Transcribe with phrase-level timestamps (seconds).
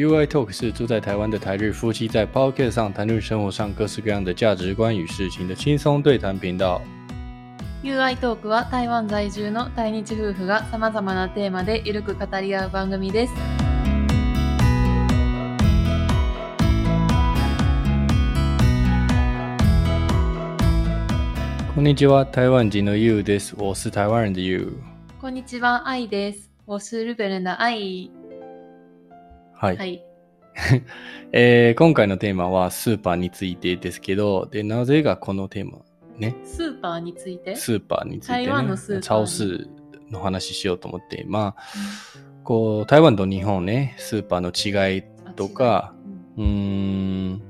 [0.00, 6.80] UI Talk 是住在台湾的台日夫妻在 Podcast 上谈论生活上各式各样的价值观与事情的轻松对谈频道。
[7.82, 13.34] UI トークは台湾在住の対日夫婦が様々なテーマでゆるく語り合う番組です。
[21.74, 23.54] こんにちは、台湾人の You です。
[23.58, 24.78] 我是台湾人的 You。
[25.20, 26.50] こんにちは、愛です。
[26.64, 28.19] 我是日本人的愛。
[29.60, 29.76] はい。
[29.76, 30.02] はい。
[31.32, 35.80] えー今回のテーマはスーパーについてですけど、で、なぜがこのテーマ？
[36.16, 37.54] ね、スーパーについて？
[37.56, 39.02] スーパーについてね、台湾のスーパーに。
[39.02, 39.68] 超市
[40.10, 41.62] の話しようと思って、まあ、
[42.42, 45.02] こう、台湾と日本ね、スーパーの違い
[45.36, 45.94] とか、
[46.36, 46.44] うん。
[46.44, 46.50] うー
[47.36, 47.42] ん、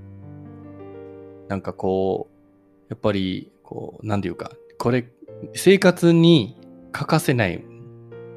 [1.49, 5.09] なんかこう、やっぱり、こう、なんていうか、これ、
[5.55, 6.57] 生活に
[6.93, 7.65] 欠かせない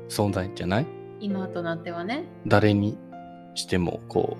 [0.10, 0.86] 存在じゃない？
[1.20, 2.24] 今となってはね。
[2.48, 2.98] 誰に？
[3.56, 4.38] しても、こ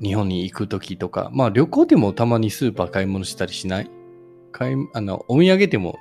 [0.00, 3.90] う、日本に行くときとか、まあ旅行でもたまにスーパー買い物したりしない？
[4.52, 5.98] 買い、あの、お土産でも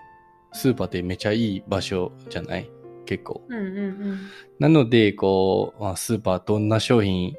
[0.52, 2.70] スーパーってめちゃいい場所じゃない？
[3.06, 3.42] 結構。
[3.48, 4.20] うんうんうん。
[4.60, 7.36] なので、こう、まあ、スーパーどんな商品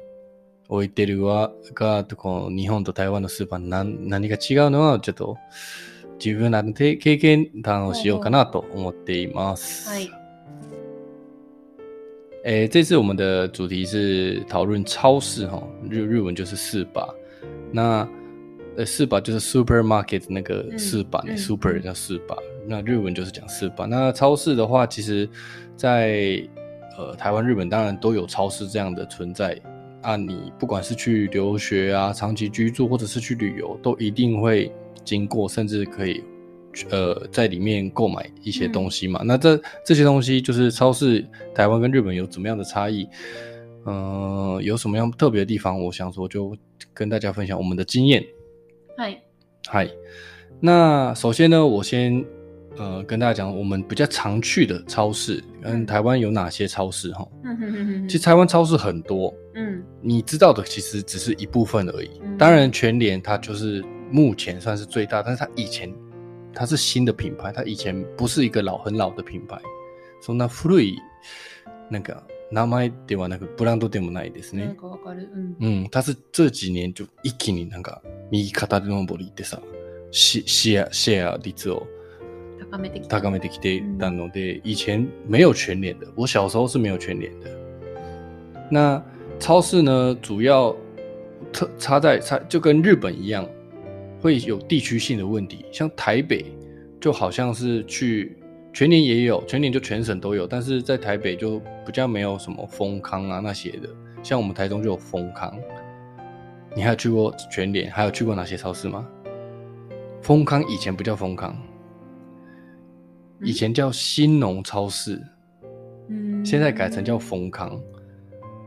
[0.69, 5.37] 置いてるわが、こう日本と台湾のスーパー何何が違うのは、ちょっと
[6.23, 9.89] 自分なりの経経験談をしようかなと思っています。
[9.89, 10.09] はい。
[12.47, 17.05] 诶，这次我们的主题是讨论超市哈，日日文就是四把，
[17.73, 18.07] 那
[18.77, 23.85] 呃四把就是 supermarket 那个嗯四把，super 嗯叫四把，那日文就是讲四把。
[23.85, 25.27] 那超市的话，其实
[25.75, 26.41] 在
[26.97, 29.59] 呃台湾、日本当然都有超市这样的存在
[30.01, 30.15] 啊。
[30.15, 34.71] 你不管是去留学啊、长期居住，或者是去旅游，都一定会
[35.03, 36.23] 经过，甚至可以
[36.90, 39.22] 呃在里面购买一些东西嘛。
[39.24, 43.08] 那这这些东西就是超市，台湾跟日本有怎么样的差异？
[43.84, 45.82] 嗯、有什么样特别的地方？
[45.82, 46.56] 我想说就
[46.94, 48.24] 跟大家分享我们的经验。
[48.96, 49.18] はい。
[49.66, 49.90] 嗨，
[50.60, 52.24] 那首先呢，我先
[52.76, 57.26] 呃跟大家讲我们比较常去的超市，跟嗯台湾有哪些超市哈。
[57.42, 59.82] うんうんうんうん其实台湾超市很多，うん。
[60.00, 62.10] 你知道的其实只是一部分而已。
[62.22, 65.92] 嗯当然，全联它就是目前算是最大，但是它以前
[66.53, 69.59] 它是新的品牌，它以前不是一个老很老的品牌。
[70.21, 70.97] そんな古い
[71.89, 74.75] 那个名前ではなくブランドでもないですねなん。
[74.75, 75.29] かわかる。
[75.33, 75.83] うん。
[75.83, 79.61] 嗯，它是这几年就一気になんか右肩の上りってさ、
[80.11, 81.85] シシェアシェア率を
[82.71, 83.21] 高めてきた。
[83.21, 87.49] 高めてきていたので，以前没有全联的，我小时候是没有全联的。
[88.71, 89.01] 那
[89.39, 90.75] 超市呢，主要
[91.53, 93.47] 特差在差就跟日本一样，
[94.27, 95.63] 会有地区性的问题。
[95.71, 96.43] 像台北
[96.99, 98.35] 就好像是去
[98.73, 103.87] 全年也有，全年就全省都有，但是在台北就比较没有什么丰康啊那些的。
[104.21, 105.57] 像我们台中就有丰康，
[106.75, 107.89] 你还有去过全联？
[107.89, 109.07] 还有去过哪些超市吗？
[110.21, 111.57] 丰康以前不叫丰康，
[113.41, 115.21] 以前叫新农超市，
[116.09, 117.79] 嗯现在改成叫丰康。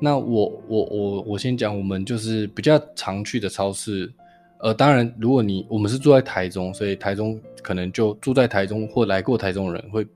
[0.01, 4.11] 那我我我我先讲，我们就是比较常去的超市。
[4.60, 10.08] 呃，当然，如果你我们是住在台中，所以台中可能就住在台中或来过台中的人会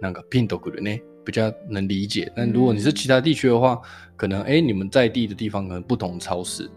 [0.00, 2.32] 那个拼斗的呢，比较能理解。
[2.34, 3.80] 但如果你是其他地区的话，
[4.16, 6.68] 可能哎你们在地的地方可能不同超市。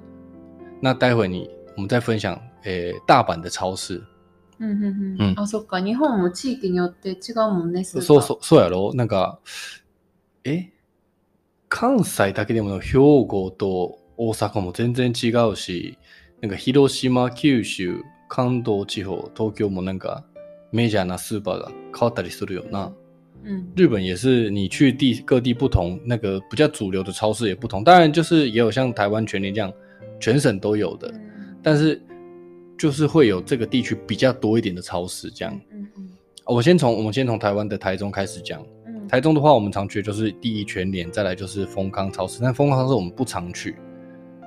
[0.81, 4.03] 那待会你我们再分享，诶大阪的超市。
[4.57, 5.83] うんうんうんうんあ、そっか。
[5.83, 9.39] 日本も地域によって違うもんね、スーパーそうそう、そうやろなんか、
[10.45, 10.71] え
[11.67, 15.97] 関西だけでも兵庫と大阪も全然違うし、
[16.41, 20.23] なんか広島、九州、関東地方、東京もなんか
[20.71, 22.91] メジャーなスーパーが変わったりするよな。
[23.43, 23.73] うん。
[23.75, 27.83] 日本也是，你去地各地不同，那个比较主流的超市也不同。
[27.83, 29.71] 当然，就是也有像台湾全联这样，
[30.19, 31.13] 全省都有的，
[31.63, 32.01] 但是
[32.77, 35.53] 就是会有这个地区比较多一点的超市这样。
[35.71, 36.09] うんうん
[36.47, 38.61] 我先从我们先从台湾的台中开始讲。
[38.85, 42.40] うん台中的话，我们常去的就是第一全联，再来就是丰康超市。
[42.41, 43.75] 但丰康超市我们不常去，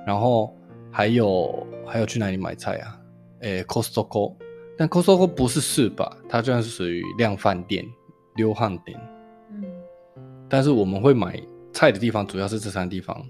[0.05, 0.53] 然后
[0.96, 2.96] 还有还有去哪里买菜啊？
[3.40, 4.36] 诶，Costco，
[4.78, 6.16] 但 Costco 不是市吧？
[6.28, 7.84] 它虽然是属于量贩店、
[8.36, 8.96] 溜汉店，
[9.50, 9.64] 嗯
[10.48, 11.42] 但是我们会买
[11.72, 13.20] 菜的地方主要是这三个地方。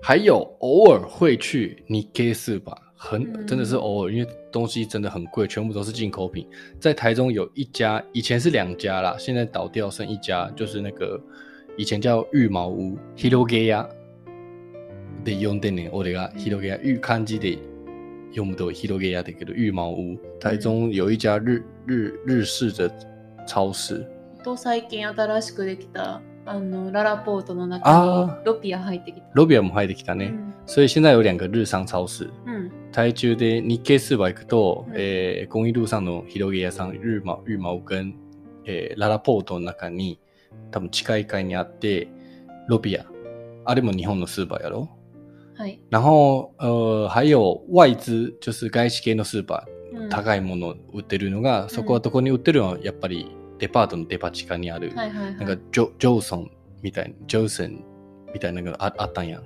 [0.00, 6.48] 还有偶尔会去 Nikkei 市吧，很嗯真的是偶尔，因为东西真的很贵，全部都是进口品。
[6.80, 11.20] 在台中有一家，以前是两家啦，现在倒掉剩一家，就是那个
[11.76, 13.86] 以前叫羽毛屋 Hirogeya
[15.24, 17.58] で読んでんねん俺が Hirogeya 玉漢字で
[18.30, 20.18] 読むと Hirogeya だけど羽毛屋。
[20.38, 22.92] 台中有一家日日日式的
[23.46, 24.06] 超市，
[24.42, 29.26] と最近新しくできたあのララポートの中あにロピア入ってきた。
[29.34, 30.26] ロビアも入ってきたね。
[30.26, 32.30] うん所以现在有两个日商超市。
[32.46, 32.70] うん。
[32.90, 38.14] 台中で日経スーパー行くと、うんえー、公益路上の広げ屋さん、日毛、日毛跟、
[38.64, 40.18] えー、ララポートの中に、
[40.70, 42.08] 多分近い階にあって、
[42.66, 43.04] ロビア。
[43.66, 44.88] あれも日本のスーパーやろ？
[45.56, 45.80] はい。
[45.90, 55.36] 然后、呃、还有外資、就是外資系のスーパー、うん高いもの売ってるのが、そこはどこに売ってるのは、やっぱりデパートのデパ地下にある、はいはいはい。
[55.36, 56.50] なんかジョジョーソン
[56.82, 57.84] みたいな、ジョーソン
[58.32, 59.42] みたいなのがああったんやん。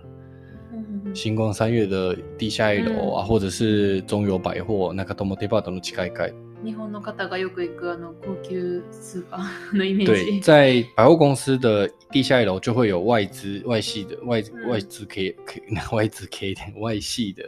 [1.08, 6.34] うんうんうん星光三月的地下一楼啊，嗯或者是中友百貨、中友デパートの近い階。
[6.64, 10.42] 日本の方がよく行くあの高級スーパーのイメー对，ジ。
[10.42, 15.62] 在百货公司的地下一楼就会有外资、外系的外嗯外资 K K
[15.92, 17.44] 外资 K 的外系的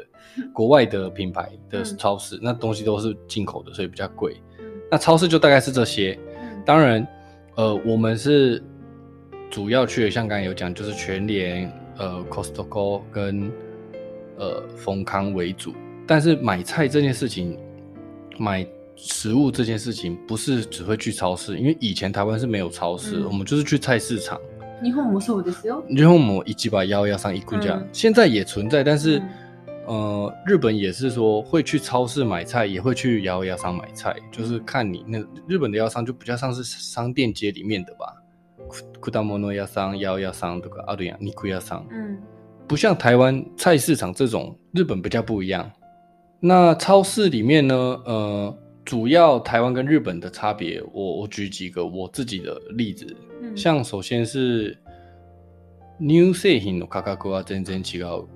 [0.53, 4.33] 国外的品牌的嗯超市，那东西都是进口的，所以比较贵。
[4.59, 6.19] うん那超市就大概是这些。
[6.27, 7.07] うん当然，
[7.55, 8.61] 呃，我们是
[9.49, 13.51] 主要去的，像刚才有讲，就是全联、 呃 Costco 跟
[14.37, 15.73] 呃丰康为主。
[16.07, 17.57] 但是买菜这件事情，
[18.37, 24.39] 买食物这件事情，不是只会去超市，因为以前台湾是没有超市，嗯我们就是去菜市场。
[24.81, 25.83] 日本もそうですよ。
[25.89, 29.19] 然后我们一几把幺幺上一棍这样，嗯现在也存在，但是。
[29.19, 29.29] 嗯
[29.87, 38.11] 呃，日本也是说会去超市买菜，也会去摇摇商买菜，就是看你那日本的摇商就比较像是商店街里面的吧。
[38.99, 42.17] 库达摩诺亚商、摇摇商这个阿对呀、尼库亚商，うん。
[42.67, 45.71] 不像台湾菜市场这种，日本比较不一样。
[46.39, 47.75] 那超市里面呢，
[48.05, 53.05] 呃，主要台湾跟日本的差别，我我举几个我自己的例子，
[53.41, 54.75] うん像首先是
[55.99, 58.27] 乳製品の価格は全然違う。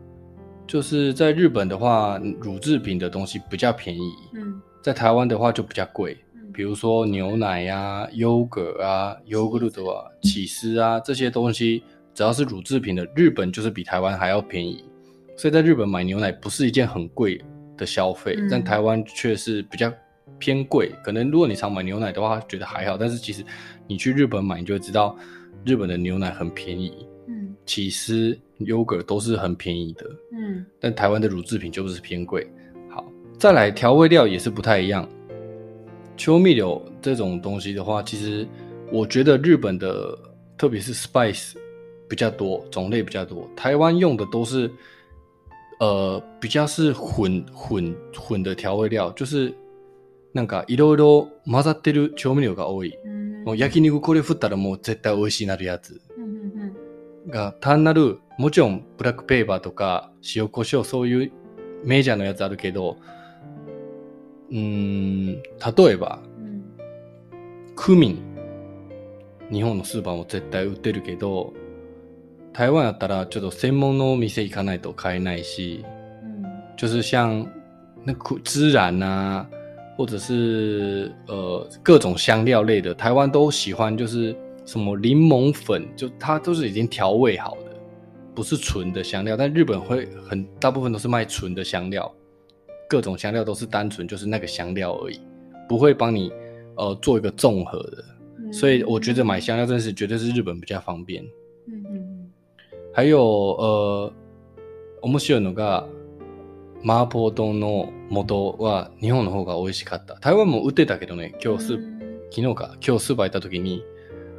[0.68, 6.16] 就是在日本的话，乳制品的东西比较便宜，うん在台湾的话就比较贵。
[6.54, 11.84] うん比如说牛奶呀、优格啊、优格鲁的啊、起司啊这些东西，
[12.14, 14.84] 只要是乳制品的，日本就是比台湾还要便宜。
[15.38, 17.42] 所以在日本买牛奶不是一件很贵
[17.78, 19.92] 的消费，嗯但台湾却是比较
[20.38, 20.92] 偏贵。
[21.04, 23.44] 可能如果你常买牛奶的话，觉得还好，但是其实
[23.88, 25.16] 你去日本买，你就会知道
[25.64, 30.06] 日本的牛奶很便宜，うん起司、优格都是很便宜的。
[30.34, 32.46] うん但台湾的乳制品就是偏贵。
[32.90, 33.06] 好，
[33.38, 35.08] 再来调味料也是不太一样。
[36.17, 38.47] 秋蜜柳这种东西的话，其实
[38.93, 40.19] 我觉得日本的
[40.57, 41.55] 特别是 spice
[42.09, 43.49] 比较多，种类比较多。
[43.57, 44.71] 台湾用的都是
[45.81, 49.53] 呃比较是混混混的调味料，就是
[50.33, 52.97] なんかいろいろ混ざってる調味料が多い。
[53.05, 56.01] うんもう焼肉これ振ったらもう絶対美味しいなるやつ。
[57.29, 61.33] が単なるもちろんブラックペーパーとか塩コショウそういう
[61.85, 62.97] メジャーのやつあるけど
[64.55, 66.65] うーん例えばうん
[67.77, 68.19] クミン
[69.53, 71.53] 日本のスーパーも絶対売ってるけど
[72.55, 75.85] 台湾やったらちょっと専門の店行かないと買えないし
[76.23, 77.47] うん就是像
[78.07, 79.47] 那苦孜然啊，
[79.97, 84.37] 或者是呃各种香料类的，台湾都喜欢，就是
[84.67, 87.75] 什么柠檬粉，就它都是已经调味好的，
[88.35, 89.37] 不是纯的香料。
[89.37, 92.15] 但日本会很大部分都是卖纯的香料，
[92.89, 95.21] 各种香料都是单纯就是那个香料而已，
[95.69, 96.33] 不会帮你
[96.77, 98.05] 呃做一个综合的。
[98.39, 101.25] うん所以我觉得买香料真的是绝对是日本比较方便。
[101.69, 102.31] うんうん
[102.93, 104.13] 还有呃，
[105.03, 105.87] 面白いのが
[106.85, 110.15] 麻婆丼の素は日本の方が美味しかった。
[110.21, 111.95] 台湾も売ってたけどね、今日スーうん
[112.31, 113.83] 昨日か今日スーパー行った時に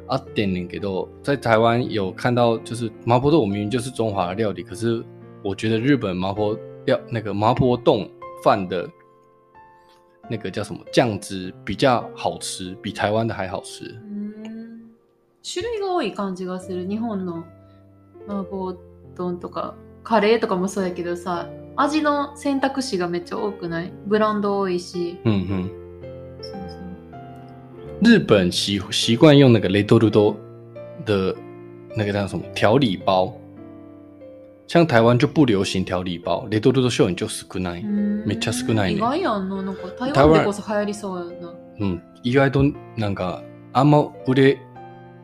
[0.06, 5.04] あってんねんけど，在台湾有看到就是麻婆豆腐明明就是中华的料理，可是
[5.42, 6.56] 我觉得日本麻婆
[6.86, 8.08] 料那个麻婆冻
[8.46, 8.88] 饭的
[10.30, 10.80] 那个叫什么？
[10.92, 13.84] 酱汁比较好吃，比台湾的还好吃。
[13.84, 14.92] うん
[15.42, 17.44] 種類が多い感じがする日本の
[18.28, 18.76] 麻婆
[19.16, 19.74] 丼とか
[20.04, 23.92] カレーとかもそうやけどさ味の選択肢がめっちゃ多くない？
[24.06, 25.18] ブランド多いし。
[25.24, 25.70] 嗯哼。
[26.40, 26.76] そうそ
[28.00, 28.18] う。
[28.18, 30.36] 日本习习惯用那个雷多鲁多
[31.04, 31.34] 的
[31.96, 32.44] 那个叫什么？
[32.54, 33.32] 调理包，
[34.68, 37.82] 像台湾就不流行调理包，雷多鲁多秀你就少ない。
[37.82, 41.54] うんめっちゃ少ないね意外やんななんか台台湾湾でこそ流行りそうやな。
[41.78, 42.64] うん、意外と
[42.96, 43.42] なんか
[43.72, 44.58] あんま売れ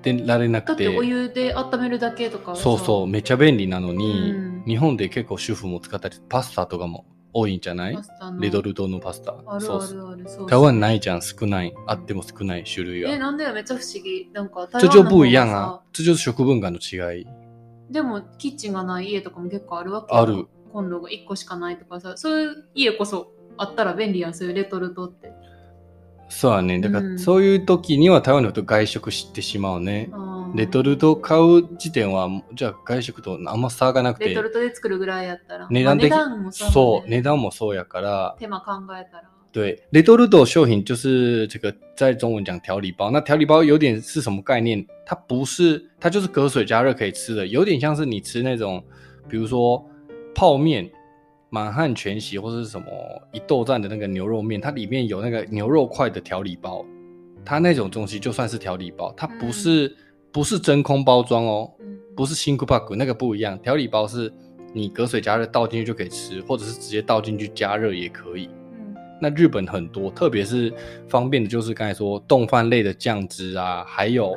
[0.03, 4.65] てられなくだっててお湯で温めるだけとかそうそうめっちゃ便利なのに、うん。
[4.65, 7.99] 日本で結構主婦も使ったりパスタとかも多いんじゃない？
[8.39, 9.33] レドルトのパスタ。
[9.33, 11.75] あるあるあるそう台湾ないじゃん少ない。
[11.89, 14.31] あっても少ない種類えがなんでめっちゃ不思議。
[14.33, 17.27] なんか台这就湾の方が不一样啊さ这就是食文化の違い
[17.93, 20.21] でもキッチンがない家とかも結構あるわけよ。
[20.21, 20.47] ある。
[20.73, 22.17] コンロが1個しかないとかさ。
[22.17, 24.35] そういう家こそあったら便利やん。
[24.35, 25.33] そういうレトルトって。
[26.29, 26.81] そうやね。
[26.81, 27.17] だかうん。
[27.17, 30.11] ら、そういう時には台湾の人外食してしまうね。
[30.13, 34.29] あレトルト買う時点は、じゃあ外食とあんま差がなくて。
[34.31, 35.67] レト、ルトで作るぐらいやったら。
[35.71, 39.31] 値段的まあ値段もさそう、値段もそうやから、手間考えたら。
[39.52, 43.10] 对，レトルト商品就是这个在中文讲调理包。
[43.10, 44.86] 那调理包有点是什么概念？
[45.06, 48.84] 它不是，它就是隔水加热可以吃的，有点像是你吃那种，
[49.28, 49.84] 比如说
[50.36, 50.88] 泡面、
[51.50, 52.86] 满汉全席或者是什么
[53.32, 56.86] 一豆站的那个牛肉面，它里面有那个牛肉块的调理包，
[57.44, 59.96] 它那种东西就算是调理包，它不是、
[60.32, 64.32] 不是真空包装哦，うん不是新库巴古那个不一样，调理包是
[64.74, 68.50] 你隔水加热倒進去就可以吃，或者是直接倒进去加热也可以。
[69.23, 70.75] 那日本很多，特别是
[71.09, 74.37] 方便的，就是刚才说冻饭类的酱汁啊，还有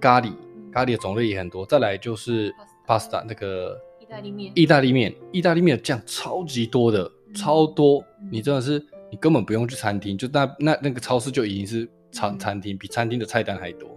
[0.00, 0.32] 咖喱，
[0.72, 1.64] 咖喱的种类也很多。
[1.64, 2.52] 再来就是
[2.84, 4.52] pasta 那个意大利面。
[4.56, 13.88] 意大利面，意大利面的酱超级多的，超多嗯，你真的是你根本不用去餐厅，就那那那个超市就已经是餐嗯餐厅，比餐厅的菜单还多。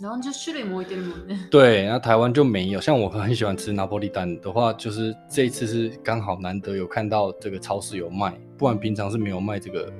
[0.00, 1.48] 何十種類も置いてるもんね。
[1.48, 2.80] 对，那台湾就没有。
[2.80, 9.92] 像我很喜欢吃拿破利蛋的话，就是这一次是刚好难得有看到这个超市有卖，不然平常是没有卖这个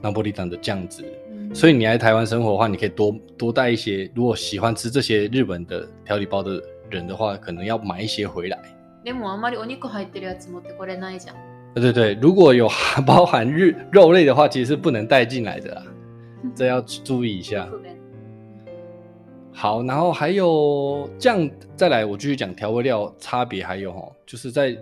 [0.00, 1.02] 拿破利蛋的酱汁。
[1.28, 4.10] うん所以你来台湾生活的话，你可以多多带一些。
[4.14, 8.58] 如果喜欢吃这些日本的调理包的人的话，可能要买一些回来。
[9.04, 11.36] でもあんまりお肉入ってるやつ持ってこれないじゃん。
[11.74, 12.68] 对对对，如果有
[13.06, 15.82] 包含日肉类的话，其实是不能带进来的啦，
[16.54, 17.68] 这要注意一下。
[19.50, 24.76] 不便好，然后还有酱，再来我继续讲调味料差别，还有哈，就是在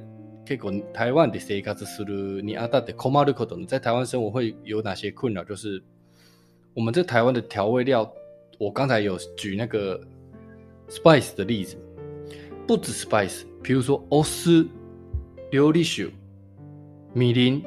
[0.45, 5.45] 結構台湾的生活するにあたって困ること呢，在台湾生活会有哪些困扰？
[5.45, 5.83] 就是
[6.75, 8.12] 我们这台湾的调味料，
[8.59, 10.00] 我刚才有举那个
[10.88, 11.76] spice 的例子，
[12.66, 14.69] 不止 spice，比如说欧斯、
[15.52, 16.11] 琉璃酒、
[17.12, 17.62] 米林，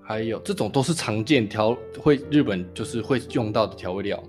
[0.00, 4.20] 还有这种都是常见调会日本就是会用到的调味料，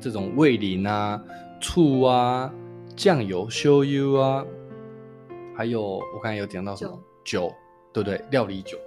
[0.00, 1.22] 这种味淋啊、
[1.61, 2.53] 醋啊、
[2.95, 4.45] 酱油、醤油啊，
[5.55, 6.99] 还有我刚才有讲到什么？
[7.23, 7.53] 酒，
[7.93, 8.21] 对不对？
[8.31, 8.77] 料理酒，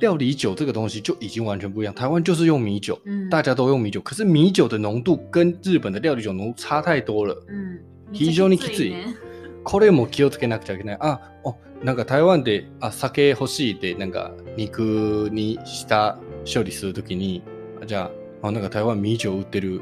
[0.00, 1.94] 料理酒这个东西就已经完全不一样。
[1.94, 7.34] 台湾就是用米酒，うん大家都用米酒，可是米酒的浓度跟日本的料理酒浓度差太多了。
[7.48, 7.80] うん
[8.12, 9.16] 非常にきついね。
[9.64, 10.96] これも気をつけなくちゃいけない。
[11.00, 17.42] あ、お、なんか台湾で、あ、酒欲しいって、なんか肉にした処理するときに、
[17.82, 18.10] あじゃ
[18.42, 19.80] あ、あ、なんか台湾米酒売ってる、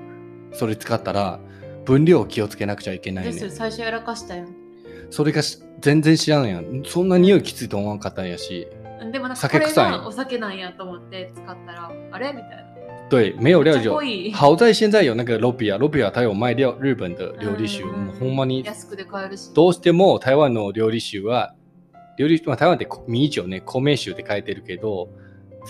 [0.52, 1.40] それ使ったら、
[1.84, 3.50] 分量を気をつけなくちゃいけないですね。
[3.50, 4.46] 最初やらかしたよ。
[5.10, 6.82] それがし全然知らんやん。
[6.86, 8.66] そんな匂いきついと思わんかったんやし。
[9.10, 12.62] でもなんかこれ酒臭いがお酒なんやと思って使ったら、あれみたいな。
[13.10, 14.02] 对，没有料理酒めっちゃ濃。
[14.02, 17.84] い好在现在有那个 Lobia Lobia，它有卖料日本的料理酒。
[17.84, 19.52] うんもうほんまに安くで買えるし。
[19.52, 21.54] どうしても台湾の料理酒は、
[22.16, 25.10] 料理、まあ、台湾って米酒ね、米酒って書いてるけど、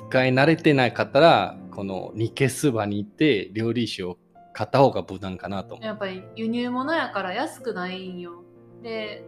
[0.09, 4.19] 使い慣れてないかったら、この煮消す場に行って料理酒を
[4.53, 5.79] 買った方が無難かなと。
[5.81, 8.43] やっぱり輸入物やから安くないんよ。
[8.83, 9.25] で、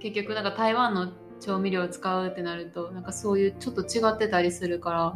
[0.00, 5.14] 結局なんか台湾の調味料を使うってなると、なんかそういうちょっと違ってたりするから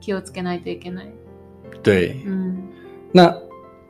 [0.00, 1.12] 気をつけないといけない。
[1.82, 2.70] 对，うん。
[3.12, 3.34] 那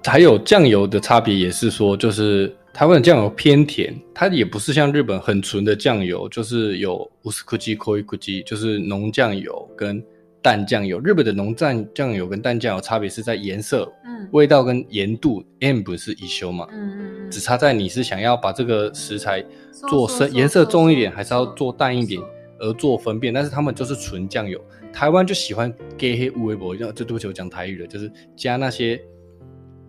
[0.04, 10.04] 还有酱油的差别也是说，就是台湾的酱油偏甜，它也不是像日本很纯的酱油，就是有乌斯库基、科伊库基，就是浓酱油跟
[10.41, 10.99] 淡酱油。
[10.99, 14.29] 日本的浓淡酱油跟淡酱油差别是在颜色、うん。
[14.31, 23.33] 味道跟盐度，塩不是一修嘛，うんうんうん只差在你是想要把这个食材そう做そうそう深颜色重一点，そう还是要做淡一点そう而做分辨。
[23.33, 24.59] 但是他们就是纯酱油，
[24.91, 28.99] 台湾就喜欢给黑乌微博，就对不起我讲台语了，就是加那些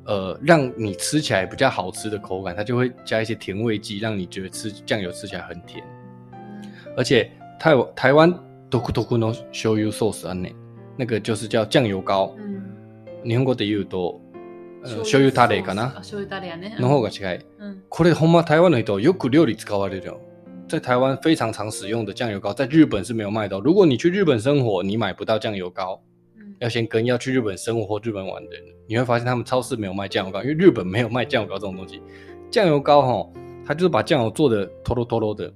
[0.05, 5.83] 呃让你吃起来比较好吃的口感，它就会加一些甜味剂，让你觉得吃酱油吃起来很甜。
[6.97, 8.33] 而且台台湾
[8.74, 10.56] 独特の醤油ソースあんねん
[10.98, 12.34] 那个就是叫酱油膏。
[12.36, 12.54] うん
[13.24, 14.20] 日本語で言うと、
[14.84, 16.76] 呃醤油タレかあな醤油タレやね。
[16.80, 17.46] の方が近い。
[17.60, 17.84] うん。
[17.90, 20.20] これほんま台湾の人よく料理使われるよ。
[20.68, 23.62] 在台湾非常常使用的酱油膏，在日本是没有卖的哦。
[23.64, 26.02] 如果你去日本生活，你买不到酱油膏，
[26.36, 32.02] うん要先跟要去日本生活或日本玩的人，你会发现他们超市没有卖酱油膏，因为日本没有卖酱油膏这种东西。
[32.50, 33.30] 酱油膏哈，
[33.66, 35.54] 它就是把酱油做的透露透露的，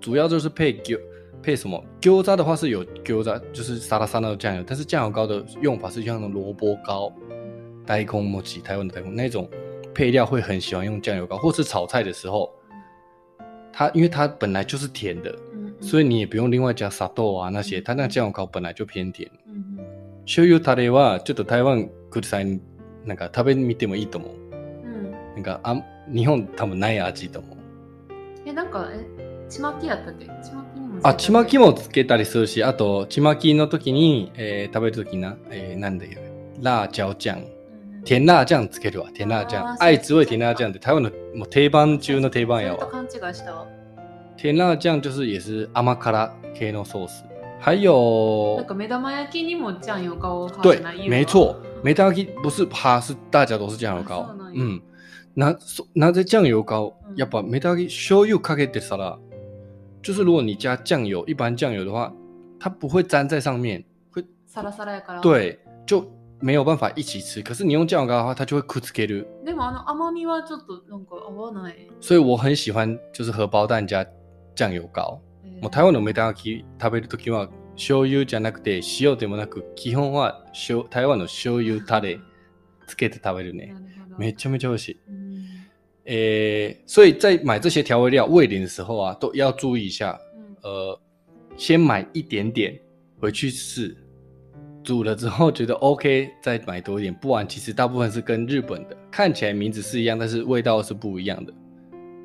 [0.00, 0.98] 主要就是配酒
[1.42, 1.82] 配什么？
[2.00, 7.12] 餃子的话是有餃子，就是沙拉沙拉的酱油，但是酱油膏的用法是像萝卜糕、
[7.86, 9.48] 呆空莫奇、台湾的呆空那种
[9.94, 12.50] 配料会很喜欢用酱油膏，或是炒菜的时候，
[13.72, 15.34] 它因为它本来就是甜的，
[15.80, 19.30] 所以你也不用另外加砂豆啊那些，它那个酱油膏本来就偏甜。
[20.26, 22.60] 醤油タレはちょっと台湾来る際に
[23.06, 24.30] なんか食べてみてもいいと思う。
[24.30, 27.56] うんなんかあ日本多分ない味と思う。
[28.44, 29.06] え、なんか、え、
[29.48, 30.26] ちまきやったっけ？
[30.26, 30.64] ちま。
[31.02, 36.20] あ、ちまきもつけたりするし、あとちまきの時に、えー食べる時な、えーなんだよ、
[36.60, 38.04] 辣椒酱、うん。
[38.04, 39.10] 甜辣酱つけるわ。
[39.12, 42.86] 甜辣酱あー愛滋味甜辣酱って台湾のもう定番中の定番やわ。
[42.86, 43.54] 勘違いした。
[43.54, 43.66] わ。
[44.36, 47.24] 甜辣酱就是也是甘辛系のソース。
[47.60, 54.38] 还有なんか目玉焼きにも酱油膏派对じゃない，没错，梅大鸡不是哈，是大家都是酱油膏ん。
[54.38, 54.80] や嗯，
[55.34, 59.18] 那そなぜ酱油膏嗯やっぱ梅大鸡醤油かけてたら，
[60.08, 62.10] 就是如果你加酱油，一般酱油的话，
[62.58, 65.20] 它不会粘在上面，会サラサラやから。。
[65.20, 66.02] 对就
[66.40, 67.42] 没有办法一起吃。
[67.42, 69.26] 可是你用酱油膏的话，它就会くっつける。
[69.44, 71.74] でもあの甘みはちょっとなんか合わない？
[72.00, 74.06] 所以我很喜欢就是荷包蛋加
[74.54, 75.20] 酱油膏。
[75.44, 82.18] えーもう台湾の梅大鸡食べるときは醤油じゃなくて塩でもなく基本は塩台湾の醤油タレ
[82.86, 83.74] つけて食べるね。
[83.76, 85.00] なるほどめちゃめちゃ美味しい。
[85.06, 85.27] うん
[86.07, 90.19] 诶、所以在买这些调味料味淋的时候啊，都要注意一下。
[90.35, 90.99] うん呃，
[91.57, 92.79] 先买一点点
[93.19, 93.95] 回去试，
[94.83, 97.13] 煮了之后觉得 OK，再买多一点。
[97.13, 101.53] 不然其实大部分是跟日本的，看起来名字是一样，但是味道是不一样的，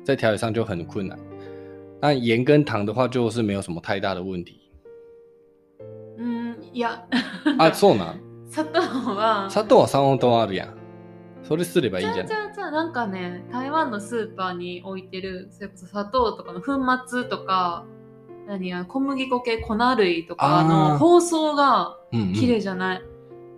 [0.03, 1.19] 在调理上就很困难。
[2.01, 4.61] 那盐跟糖的话，就是没有什么太大的问题
[6.17, 6.99] うん、いや、
[7.57, 7.71] 啊。
[7.71, 8.19] そうなん。
[8.49, 10.73] 砂糖は、砂糖は三本とあるやん。
[11.44, 12.26] それすればいいじゃじゃん。
[12.26, 17.84] あじゃあじゃあなんかね、台湾のスーパーに置いてる、それこそ砂糖とかの粉末とか、
[18.46, 22.32] 何や、小麦粉系粉類とかの包装がうん、うん。
[22.32, 23.02] 綺麗じゃない、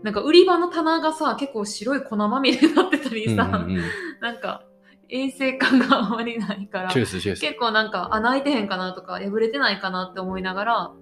[0.02, 3.82] なんか売り場の棚がさ、結構白い粉まみれになってたりうんさ、うんうん。
[4.20, 4.64] なんか
[5.08, 6.92] 衛生感があまりないから。
[6.92, 10.92] 結構なんか穴開いてへんかなとか破れてないかなって思いながら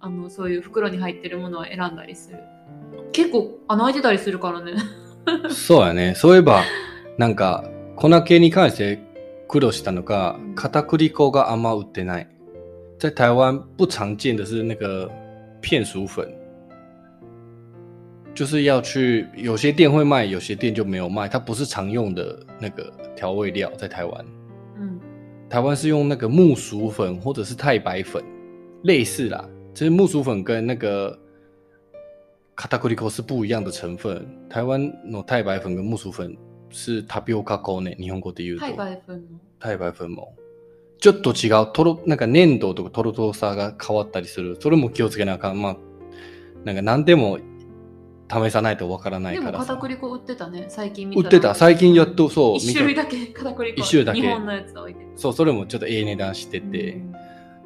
[0.00, 2.38] あのそういう袋に入ってるものを選んだりする
[3.12, 4.72] 結構穴開いてたりするからね
[5.49, 6.15] そうやね。
[6.15, 6.63] そういえば、
[7.17, 7.63] なんか、
[7.95, 8.99] 粉系に関して
[9.47, 12.27] 苦労したのがうん、片栗粉があんま売ってない。
[12.97, 15.11] 在台湾不常见的是那个
[15.61, 16.27] 片薯粉，
[18.33, 21.27] 就是要去有些店会卖，有些店就没有卖。
[21.27, 24.25] 它不是常用的那个调味料，在台湾，
[24.77, 24.99] うん
[25.49, 28.23] 台湾是用那个木薯粉或者是太白粉，
[28.83, 29.45] 类似啦。
[29.73, 31.17] 其实木薯粉跟那个
[32.56, 34.26] 片栗粉是不一样的成分。
[34.48, 36.36] 台湾の太白粉跟木薯粉
[36.70, 38.66] 是タピオカ粉ね、日本語で言うと。
[38.66, 40.34] 海外分の太白粉も。
[40.98, 41.72] ちょっと違う。
[41.72, 44.58] とろ、なんか粘度とかとろとろさが変わったりする。
[44.60, 45.62] それも気をつけなあかん。
[45.62, 45.76] まあ、
[46.64, 47.38] なんか何でも
[48.30, 49.80] 試さないとわからないでもからさ片。
[49.80, 51.54] 栗粉売ってたね最近見たら売ってた。
[51.54, 52.56] 最近やっとそう。
[52.56, 57.02] 一種類だけ片栗粉一種類だけ日本のやつ置いてそう、それもちょっとええ値段してて。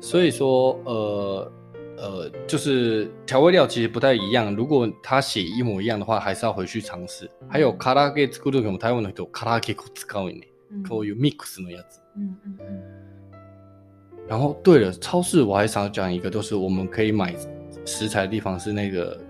[0.01, 1.51] 所以说，呃
[1.97, 4.55] 呃，就是调味料其实不太一样。
[4.55, 7.31] 如果它写一模一样的话，还是要回去尝试。
[7.49, 10.49] 还有唐揚げ作る時も台湾の人唐揚げ粉使うね。
[10.73, 12.01] うんこういうミックスのやつ。
[12.17, 12.83] うんうんうん
[14.27, 17.35] 然后对了，超市我还想讲一个，就是我们可以买
[17.85, 19.21] 食材的地方是那个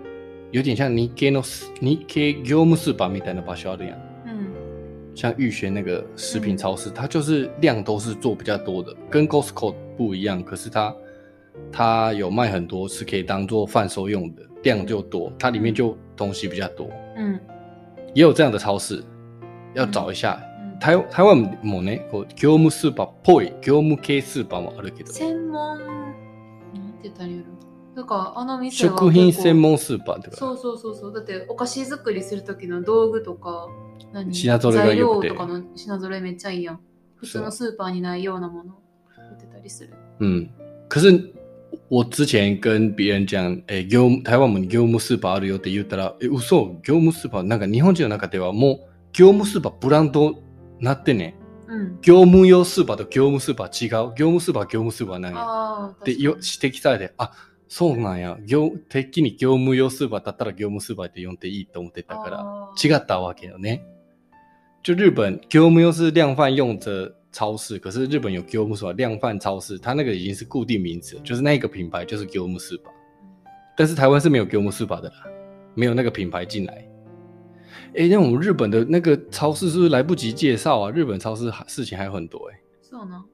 [0.52, 1.42] 有点像日系の
[1.80, 3.98] 日系業務スーパーみたいな場所あるやん。
[4.24, 10.42] うん像玉轩那个食品超市，它就是量都是做比较多的，跟 Costco 不一样。
[10.42, 10.94] 可是它
[11.72, 16.88] 它有卖很多是可以当做贩售用的，量就多，它里面就东西比较多。
[17.16, 17.40] うん
[18.14, 19.02] 也有这样的超市，
[19.74, 20.38] 要找一下。
[20.48, 25.12] うん台台湾もね、こう業務スーパーっぽい業務系スーパーもあるけど。
[25.12, 25.78] 専門。
[25.78, 26.92] なん。
[27.00, 31.12] て言ったらいいんやろだからあの店は食品専門スーパーとそうそうそうそう。
[31.14, 33.68] だってお菓子作りする時の道具とか
[34.12, 34.34] 何？
[34.34, 35.28] 品揃えが材良くて。
[35.28, 36.80] 料とかの品揃えめっちゃいいやん。
[37.14, 38.74] 普通のスーパーにないようなもの。
[39.32, 39.94] 売ってたりする。
[40.18, 40.48] 嗯，
[40.88, 41.32] 可是
[41.94, 48.78] 我之前跟别人讲，诶、業務台湾も業務スーパーあるよって言ったら、え、嘘業務スーパーなんか日本人の中ではもう
[49.12, 50.34] 業務スーパーブランド
[50.80, 51.36] なってね。
[51.68, 54.12] うん業務用スーパーと業務スーパー違う。
[54.16, 55.94] 業務スーパーは業務スーパーなんや。
[55.94, 57.30] ってよ指摘されて、あ、
[57.68, 58.38] そうなんや。
[58.44, 63.84] 業てっきり業務用スーパーだったら業務スーパーって呼んでいいと思ってたから、違ったわけよね。
[64.82, 72.90] 就日本業務用是量贩用的超市，可是日本有 Gilmus 吧量贩超市，它那个已经是固定名字，就是那个品牌就是 Gilmus 吧。
[73.76, 75.16] 但是台湾是没有 Gilmus 吧的啦，
[75.74, 76.88] 没有那个品牌进来。
[77.96, 80.90] 哎、那我们日本的那个超市是不是来不及介绍啊？
[80.90, 82.60] 日本超市事情还有很多哎、欸。
[82.88, 83.24] 是呢。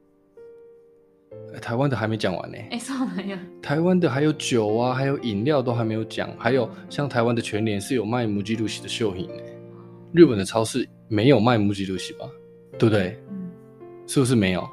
[1.62, 3.38] 台湾的还没讲完呢、哎、欸，是没。
[3.62, 9.42] 台湾的还有酒啊，还有饮料都还没有讲，还有像台湾的全联是有卖木吉露西的秀品、呢、
[10.12, 12.28] 日本的超市没有卖木吉露西吧？
[12.78, 13.18] 对不对？
[14.10, 14.68] 是不是没有？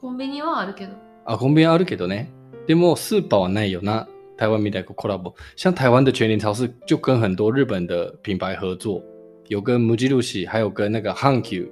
[0.00, 0.92] コンビニはあるけど
[1.26, 2.30] 啊，コンビニあるけどね。
[2.68, 4.06] でもスーパーはないよな。
[4.36, 9.02] 台湾みたいなコラボ，像台湾的全联超市就跟很多日本的品牌合作，
[9.48, 11.68] 有跟母鸡露西，还有跟那个阪急、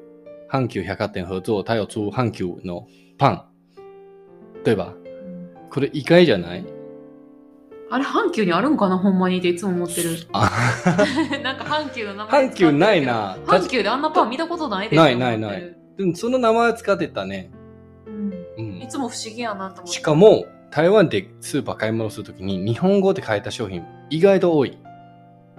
[0.51, 2.85] 阪急百貨店合作，它有出阪急の
[3.17, 3.41] パン，
[4.65, 4.93] 对吧？
[5.71, 6.65] これ意外じゃない？
[7.93, 10.17] あれ、阪急にあるんかなほんまにっていつも思ってる。
[10.33, 10.51] あ
[11.45, 13.37] なんか阪急の名前阪急ないな。
[13.47, 15.77] 阪急であんなパン見たことないでないないない。
[15.97, 17.51] でもその名前使ってたね。
[18.07, 18.33] うん。
[18.59, 18.89] うんい。
[18.89, 19.93] つも不思議やなと思って。
[19.93, 24.77] しかも、台湾でスーパー買い物するときに日本語で書いた商品意外と多い。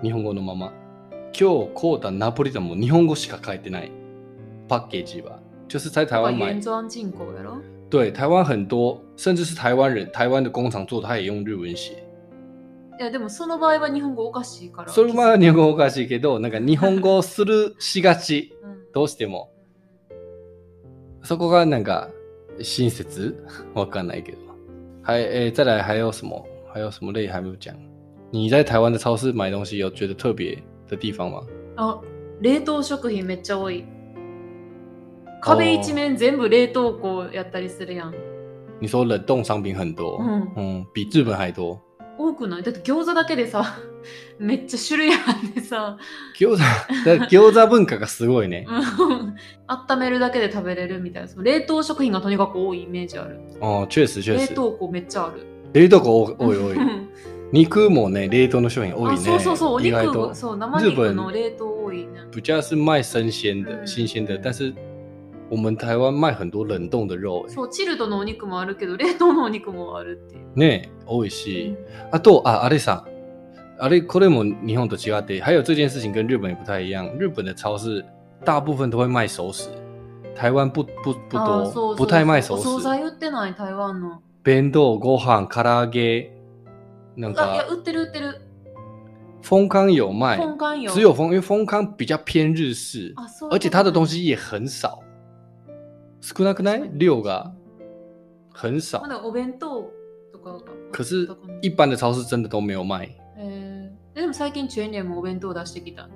[0.04, 0.74] 日本語のまま。
[1.40, 3.92] 今日買うたナポリタンも日本語しか書いてない。
[4.68, 5.40] パッケージは。
[5.68, 6.62] 就是在台湾买原。
[6.62, 7.62] 装进口やろ？
[7.90, 12.04] 对，台湾很多，甚至是台湾人，台湾的工厂做的，他也用日文写。
[13.00, 14.90] いや、でもその場合は日本語おかしいから。
[14.92, 18.54] それは日本語おかしいけど、なんか日本語をするしがち。
[18.64, 19.52] うんどうしても。
[21.28, 22.10] そこがなんか
[22.62, 23.36] 親切？
[23.76, 24.38] わかんないけど。
[25.04, 26.42] 还诶，再来还有什么？
[26.74, 27.12] 还有什么？
[27.12, 27.76] 类还没有讲？
[28.32, 30.58] 你在台湾的超市买东西有觉得特别？
[30.88, 31.44] 的地方吗？
[31.76, 32.00] あ、
[32.42, 33.84] 冷凍食品めっちゃ多い。
[35.42, 38.14] 壁一面全部冷凍庫やったりするやん。
[38.80, 40.48] 你说冷冻商品很多，うん。
[40.56, 41.78] 嗯，比日本还多？
[42.18, 42.64] 多くない？
[42.64, 43.78] だって餃子だけでさ、
[44.40, 45.98] めっちゃ種類あってさ、
[46.38, 46.58] 餃子、
[47.06, 48.66] だ餃子文化がすごいね。
[48.70, 49.36] うん
[49.68, 51.28] 温めるだけで食べれるみたいな。
[51.28, 53.40] その冷凍食品がとにかく多いイメージある。
[53.60, 54.54] 哦，确实确冷实。
[54.54, 55.46] 凍庫めっちゃある。
[55.74, 56.78] 冷凍庫多い多い。
[56.78, 57.10] うん
[57.54, 59.18] 肉もね、冷凍の商品多いあね。
[59.20, 60.36] そうそうそう、お肉と。
[60.36, 62.08] そう、生肉の冷凍多いね。
[62.34, 64.74] 比较是卖生鲜的、嗯新鲜的，但是
[65.50, 70.60] 我们台湾卖很多冷冻的肉、欸，そう、チルドのお肉もあるけど、冷凍のお肉もあるっていう。
[70.60, 71.76] ね、多いし。
[72.12, 73.06] あと、あ、あれさ、
[73.80, 77.08] あれ、これも日本と違って、还有这件事情跟日本也不太一样。
[77.18, 78.04] 日本的超市
[78.44, 79.70] 大部分都会卖熟食，
[80.36, 82.84] 台湾不不不多，不太卖熟お惣食。
[82.84, 84.20] 菜売ってない台湾の。
[84.44, 86.32] 弁当、ご飯、唐揚げ，
[87.16, 88.42] 那あ、いや、个売ってる売ってる。
[89.42, 90.92] 丰康有卖，本館よ。
[90.92, 93.14] 只有丰，因为丰康比较偏日式，
[93.50, 95.00] 而且它的东西西也很少，
[96.36, 96.90] 少なくない？
[96.94, 97.54] 量が
[98.54, 99.08] 很少ま。
[99.08, 99.90] だお弁当
[100.34, 100.60] とかが
[100.92, 101.30] 可是
[101.62, 103.10] 一般的超市真的都没有卖。
[103.38, 106.10] えー、でも最近チェーン店もお弁当出してきた。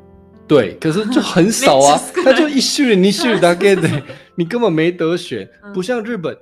[0.47, 4.03] 对，可是就很少啊没吃过，它就一種類、二種類だけで，
[4.35, 5.47] 你根本没得选。
[5.63, 6.37] 嗯不像日本，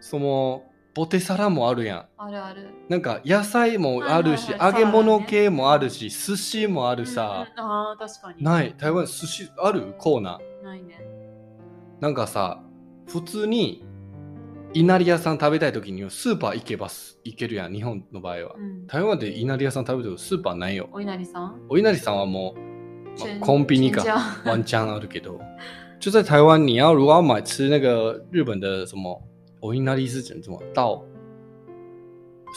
[0.00, 0.62] 什么
[0.94, 2.06] ポテサラもあるやん。
[2.18, 2.68] あるある。
[2.88, 7.46] なんか野菜もあるし、揚げ物系もあるし、寿司もあるさ。
[7.56, 8.44] あー確かに。
[8.44, 9.94] ない、台湾寿司ある？
[9.98, 10.64] コーナー。
[10.64, 11.00] ないね。
[11.98, 12.60] なんかさ、
[13.12, 13.84] 普通に
[14.72, 18.54] 稲荷屋さん食べたい時にはスーパー行けばす行けるやん、日本の場合は。
[18.56, 18.86] うん。
[18.86, 20.88] 台湾で稲荷屋さん食べるとスーパーないよ。
[20.92, 21.60] お稲荷さん？
[21.68, 24.02] お稲荷さんはもう、まコンビニか
[24.46, 25.38] ワンチャンあるけど。
[26.00, 29.22] 就在台湾，你要如果要买吃那个日本的什么，
[29.60, 30.58] お稲荷是指什么？
[30.72, 31.04] 到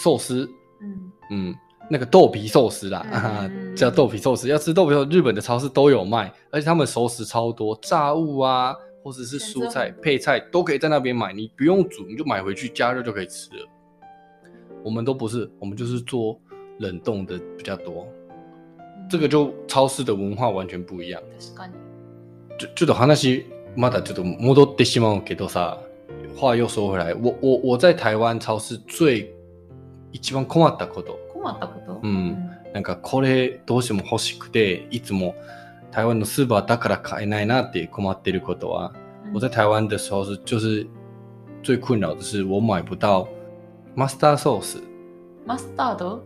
[0.02, 0.50] 寿司，
[0.82, 1.56] うん嗯，
[1.90, 4.48] 那个豆皮寿司啦，嗯叫豆皮寿司。
[4.48, 13.70] 要吃豆皮寿司，日本的超市都有卖，而且他们熟食超多，炸物啊，或者是蔬菜配菜都可以在那边买，你不用煮，你就买回去加热就可以吃了。
[14.84, 16.40] 我们都不是，我们就是做
[16.80, 18.08] 冷冻的比较多，
[19.08, 21.22] 这个就超市的文化完全不一样。
[21.40, 21.74] 確かに。
[22.58, 25.78] ちょちょっと話まだちょっと戻ってしまうけどさ、
[26.36, 29.32] 话又说回来，我我我在台湾超市最
[30.12, 31.20] 一番困ったこと。
[31.32, 32.00] 困ったこと？
[32.02, 35.36] うんなんかこれどうしても欲しくて、いつも
[35.96, 38.92] 台湾のスーパーだから買えないなって困ってることは，
[39.28, 40.86] うん我在台湾的时候是就是
[41.64, 43.26] 最困扰的是我买不到
[43.96, 44.84] master sauce
[45.46, 46.22] マスタード？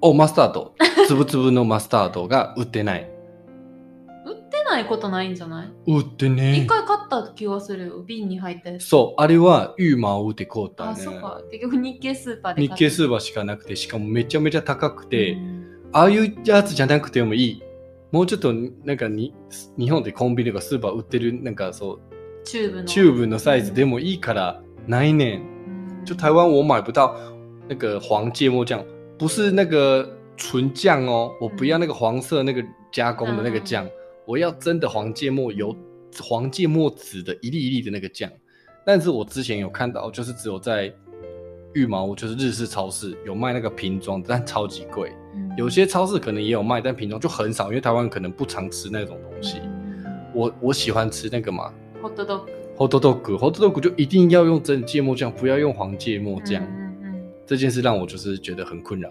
[0.00, 0.74] 哦マスタード
[1.08, 3.10] つぶつぶのマスタードが売ってない。
[4.24, 5.68] 売ってないことないんじゃない？
[5.88, 8.02] 売ってね一回買った気がするよ。
[8.04, 8.86] 瓶に入ったやつ。
[8.86, 11.02] そう、あれはユーマーで買うたあ、ね。
[11.02, 11.40] そうか。
[11.50, 17.62] 結局日系スーパーで日系スーパパーしかなくて、しかもめちゃめちゃ高くて、うんああいうやつじゃなくてもいい。
[18.11, 19.33] もうちょっとなんかに
[19.77, 21.99] 日本でコンビニとかスーパー売ってるなんかそう
[22.43, 22.83] チューブの。
[22.85, 25.41] チューブのサイズでもいいからないねん。
[25.47, 25.53] うん
[26.05, 27.15] 就台湾我买不到
[27.69, 28.83] 那个黄芥末酱，
[29.17, 30.05] 不是那个
[30.35, 33.87] 纯酱哦，我不要那个黄色那个加工的那个酱，
[34.25, 35.73] 我要真的黄芥末油
[36.21, 38.29] 黄芥末籽的一粒一粒的那个酱。
[38.85, 40.93] 但是我之前有看到，就是只有在
[41.73, 45.09] 羽毛，就是日式超市有卖那个瓶装的，但超级贵。
[45.37, 49.61] うん有些超市可能也有卖，但瓶装就很少，因为台湾可能不常吃那种东西。
[50.33, 53.37] 我我喜欢吃那个嘛ホットドッグ。
[53.37, 56.61] ，hot dog，hot dog 就一定要用真芥末酱，不要用黄芥末酱。
[56.61, 59.09] うんうん这件事让我就是觉得很困扰。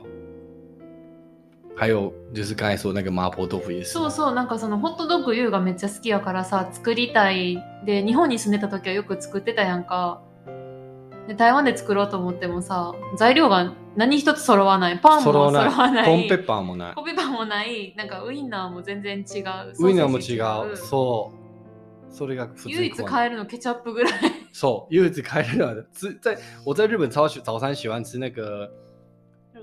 [1.74, 7.58] 还有就是刚才说那个麻婆豆腐也是，そうそう、なんかそのホットドッグユウがめっちゃ好きやからさ、作りたい。
[7.86, 10.20] で、日本に住んでた時はよく作ってたやんか。
[11.28, 14.99] で、台湾で作ろうと思ってもさ、材料が 何一つ揃わない。
[14.99, 16.05] パンも揃わない。
[16.05, 16.93] コーンペッパーもない。
[16.93, 17.95] コペパンもない。
[17.97, 19.85] なんかウインナーも全然違う。
[19.85, 20.39] ウインナーも違
[20.71, 20.77] う。
[20.77, 22.13] そう。
[22.13, 24.13] それが唯一困買えるのケチャップぐらい。
[24.53, 25.83] そう，唯一开了的。
[25.93, 28.71] 只在我在日本超喜早餐喜欢吃那个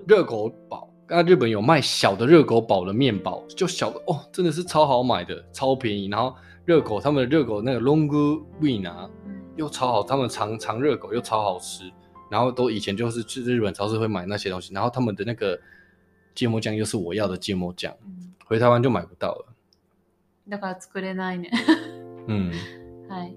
[0.06, 0.90] 热狗堡。
[1.06, 6.08] 那日本有卖小的热狗堡的面包，就小的哦，真的是超好买的，超便宜。
[6.08, 8.08] 然后热狗他们的热狗那个 long
[8.60, 9.08] wing 啊，
[9.54, 11.84] 又超好，他们长长热狗又超好吃。
[12.33, 15.59] 然后都以前就是去日本超市会买那些东西，然后他们的那个
[16.35, 17.93] 芥末酱又是我要的芥末酱，
[18.45, 19.45] 回台湾就买不到了。
[20.49, 21.51] だから作れないね。
[22.27, 22.51] 嗯，
[23.07, 23.35] はい。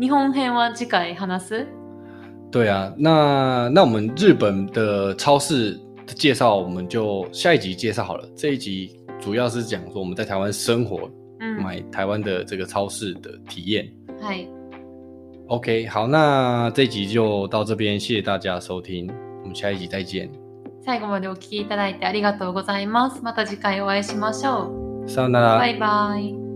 [0.00, 1.66] 日本編は次回話す
[2.50, 8.28] 对啊，那那我们日本的超市的介绍，我们就下一集介绍好了。
[8.34, 11.62] 这一集主要是讲说我们在台湾生活，うん。
[11.62, 13.88] 买台湾的这个超市的体验。
[14.20, 14.48] はい。
[15.49, 20.29] OK，好，那这一集就到这边，谢谢大家收听，我们下一集再见，
[20.85, 23.23] 最後までお聞きいただいてありがとうございます。
[23.23, 24.71] また次回お会いしましょ
[25.07, 25.43] さよなう。
[25.43, 25.67] らバ。
[25.67, 26.48] イバイ。